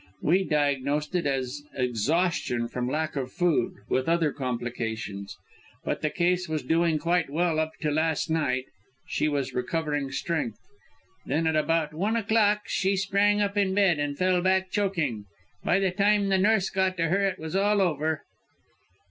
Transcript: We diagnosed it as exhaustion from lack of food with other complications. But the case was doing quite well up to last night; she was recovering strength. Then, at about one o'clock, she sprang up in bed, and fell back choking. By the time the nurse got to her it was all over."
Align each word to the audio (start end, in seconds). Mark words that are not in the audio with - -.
We 0.23 0.43
diagnosed 0.45 1.13
it 1.13 1.27
as 1.27 1.61
exhaustion 1.75 2.67
from 2.69 2.89
lack 2.89 3.15
of 3.15 3.31
food 3.31 3.73
with 3.87 4.09
other 4.09 4.31
complications. 4.31 5.37
But 5.85 6.01
the 6.01 6.09
case 6.09 6.49
was 6.49 6.63
doing 6.63 6.97
quite 6.97 7.29
well 7.29 7.59
up 7.59 7.73
to 7.81 7.91
last 7.91 8.27
night; 8.27 8.65
she 9.07 9.27
was 9.27 9.53
recovering 9.53 10.11
strength. 10.11 10.57
Then, 11.27 11.45
at 11.45 11.55
about 11.55 11.93
one 11.93 12.15
o'clock, 12.15 12.61
she 12.65 12.95
sprang 12.97 13.41
up 13.41 13.55
in 13.55 13.75
bed, 13.75 13.99
and 13.99 14.17
fell 14.17 14.41
back 14.41 14.71
choking. 14.71 15.25
By 15.63 15.77
the 15.79 15.91
time 15.91 16.29
the 16.29 16.39
nurse 16.39 16.71
got 16.71 16.97
to 16.97 17.09
her 17.09 17.21
it 17.23 17.37
was 17.37 17.55
all 17.55 17.79
over." 17.79 18.23